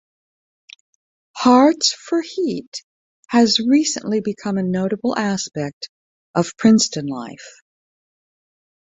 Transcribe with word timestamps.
Hearts 1.37 1.93
for 1.93 2.23
Heat 2.23 2.83
has 3.27 3.59
recently 3.59 4.19
become 4.19 4.57
a 4.57 4.63
notable 4.63 5.15
aspect 5.15 5.91
of 6.33 6.57
Princeton 6.57 7.05
life. 7.05 7.57